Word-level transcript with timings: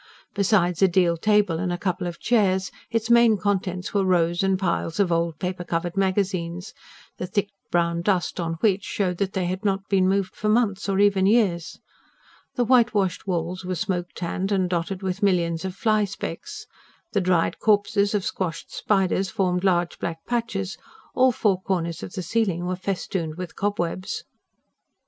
Besides 0.33 0.81
a 0.81 0.87
deal 0.87 1.15
table 1.15 1.59
and 1.59 1.71
a 1.71 1.77
couple 1.77 2.07
of 2.07 2.19
chairs, 2.19 2.71
its 2.89 3.11
main 3.11 3.37
contents 3.37 3.93
were 3.93 4.03
rows 4.03 4.41
and 4.41 4.57
piles 4.57 4.99
of 4.99 5.11
old 5.11 5.37
paper 5.37 5.63
covered 5.63 5.95
magazines, 5.95 6.73
the 7.19 7.27
thick 7.27 7.49
brown 7.69 8.01
dust 8.01 8.39
on 8.39 8.53
which 8.61 8.83
showed 8.83 9.19
that 9.19 9.33
they 9.33 9.45
had 9.45 9.63
not 9.63 9.87
been 9.89 10.07
moved 10.09 10.35
for 10.35 10.49
months 10.49 10.89
or 10.89 10.97
even 10.97 11.27
years. 11.27 11.79
The 12.55 12.65
whitewashed 12.65 13.27
walls 13.27 13.63
were 13.63 13.75
smoke 13.75 14.07
tanned 14.15 14.51
and 14.51 14.67
dotted 14.67 15.03
with 15.03 15.21
millions 15.21 15.65
of 15.65 15.75
fly 15.75 16.05
specks; 16.05 16.65
the 17.11 17.21
dried 17.21 17.59
corpses 17.59 18.15
of 18.15 18.25
squashed 18.25 18.71
spiders 18.73 19.29
formed 19.29 19.63
large 19.63 19.99
black 19.99 20.25
patches; 20.25 20.79
all 21.13 21.31
four 21.31 21.61
corners 21.61 22.01
of 22.01 22.13
the 22.13 22.23
ceiling 22.23 22.65
were 22.65 22.75
festooned 22.75 23.35
with 23.35 23.55
cobwebs. 23.55 24.23